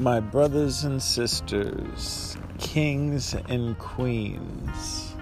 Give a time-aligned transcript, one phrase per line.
[0.00, 5.14] my brothers and sisters, kings and queens.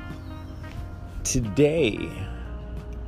[1.24, 2.08] Today,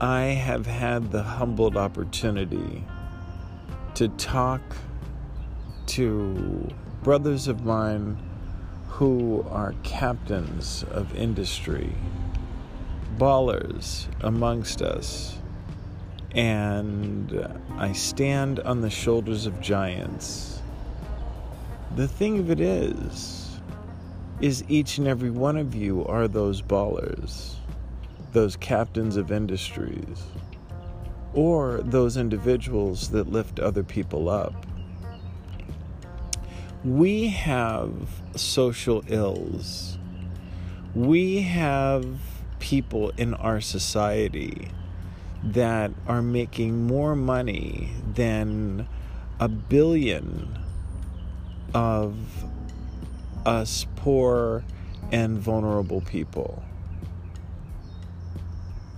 [0.00, 2.84] I have had the humbled opportunity
[3.94, 4.60] to talk
[5.86, 6.68] to
[7.04, 8.18] brothers of mine
[8.88, 11.92] who are captains of industry,
[13.16, 15.38] ballers amongst us,
[16.32, 20.59] and I stand on the shoulders of giants
[21.96, 23.60] the thing of it is,
[24.40, 27.56] is each and every one of you are those ballers,
[28.32, 30.22] those captains of industries,
[31.34, 34.66] or those individuals that lift other people up.
[36.84, 37.92] We have
[38.36, 39.98] social ills.
[40.94, 42.06] We have
[42.60, 44.70] people in our society
[45.42, 48.86] that are making more money than
[49.38, 50.58] a billion
[51.74, 52.16] of
[53.46, 54.64] us poor
[55.12, 56.62] and vulnerable people.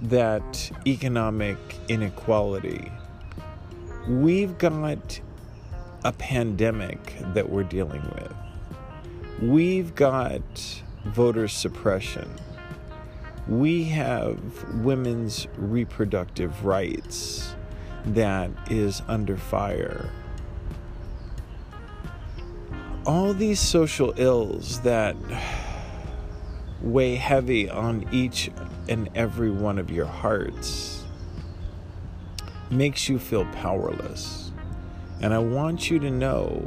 [0.01, 2.91] That economic inequality.
[4.09, 5.21] We've got
[6.05, 8.35] a pandemic that we're dealing with.
[9.41, 12.29] We've got voter suppression.
[13.49, 14.41] We have
[14.85, 17.55] women's reproductive rights
[18.05, 20.11] that is under fire
[23.05, 25.17] all these social ills that
[26.81, 28.51] weigh heavy on each
[28.89, 31.05] and every one of your hearts
[32.71, 34.53] makes you feel powerless.
[35.21, 36.63] And I want you to know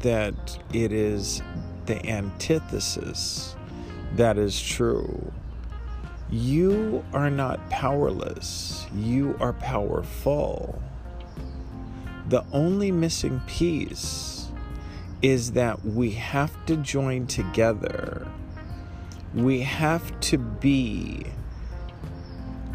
[0.00, 1.42] that it is
[1.86, 3.56] the antithesis
[4.14, 5.32] that is true.
[6.30, 10.80] You are not powerless, you are powerful.
[12.28, 14.47] The only missing piece
[15.22, 18.26] is that we have to join together.
[19.34, 21.26] We have to be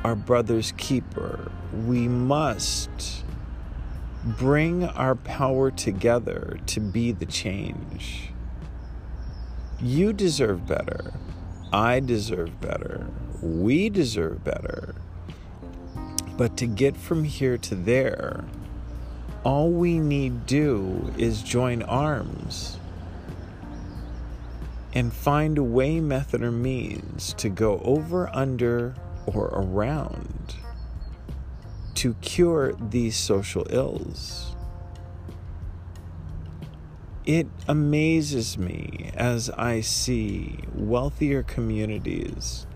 [0.03, 1.51] our brother's keeper.
[1.85, 3.23] We must
[4.23, 8.29] bring our power together to be the change.
[9.81, 11.13] You deserve better.
[11.71, 13.07] I deserve better.
[13.41, 14.95] We deserve better.
[16.37, 18.45] But to get from here to there,
[19.43, 22.79] all we need do is join arms
[24.93, 28.95] and find a way, method, or means to go over, under,
[29.25, 30.55] or around
[31.95, 34.55] to cure these social ills.
[37.25, 42.67] It amazes me as I see wealthier communities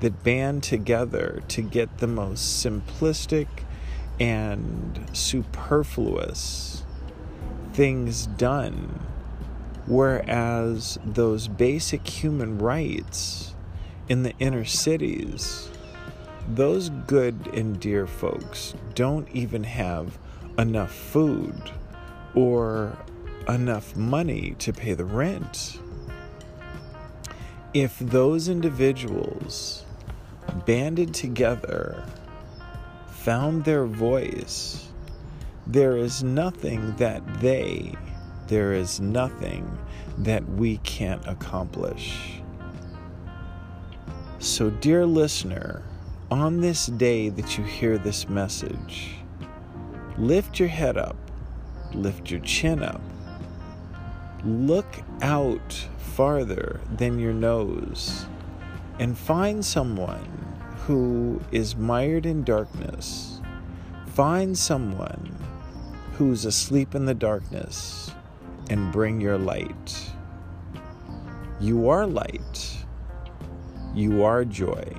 [0.00, 3.46] that band together to get the most simplistic
[4.20, 6.84] and superfluous
[7.72, 9.00] things done,
[9.86, 13.54] whereas those basic human rights
[14.08, 15.70] in the inner cities,
[16.48, 20.18] those good and dear folks don't even have
[20.58, 21.72] enough food
[22.34, 22.96] or
[23.48, 25.78] enough money to pay the rent.
[27.74, 29.84] If those individuals
[30.66, 32.04] banded together
[33.24, 34.88] found their voice,
[35.68, 37.94] there is nothing that they,
[38.48, 39.78] there is nothing
[40.18, 42.40] that we can't accomplish.
[44.40, 45.82] So, dear listener,
[46.32, 49.14] on this day that you hear this message,
[50.18, 51.16] lift your head up,
[51.94, 53.00] lift your chin up,
[54.44, 58.26] look out farther than your nose,
[58.98, 60.51] and find someone
[60.86, 63.40] who is mired in darkness,
[64.06, 65.36] find someone
[66.14, 68.10] who's asleep in the darkness
[68.68, 70.10] and bring your light.
[71.60, 72.76] You are light.
[73.94, 74.92] You are joy.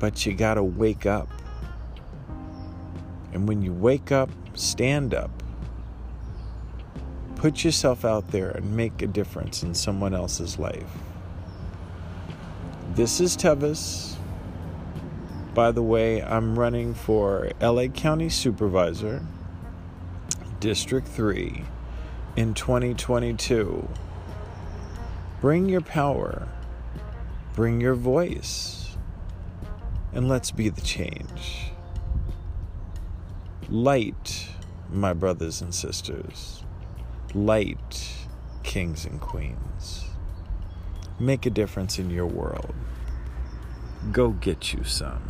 [0.00, 1.28] But you got to wake up.
[3.32, 5.30] And when you wake up, stand up.
[7.36, 11.09] Put yourself out there and make a difference in someone else's life.
[13.00, 14.16] This is Tevis.
[15.54, 19.24] By the way, I'm running for LA County Supervisor,
[20.60, 21.64] District 3,
[22.36, 23.88] in 2022.
[25.40, 26.46] Bring your power,
[27.54, 28.98] bring your voice,
[30.12, 31.72] and let's be the change.
[33.70, 34.46] Light,
[34.90, 36.64] my brothers and sisters.
[37.32, 38.26] Light,
[38.62, 40.09] kings and queens.
[41.20, 42.74] Make a difference in your world.
[44.10, 45.22] Go get you some.